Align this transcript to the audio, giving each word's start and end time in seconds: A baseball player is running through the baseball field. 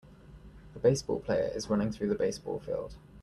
A 0.75 0.79
baseball 0.79 1.19
player 1.19 1.51
is 1.53 1.69
running 1.69 1.91
through 1.91 2.09
the 2.09 2.15
baseball 2.15 2.59
field. 2.59 2.95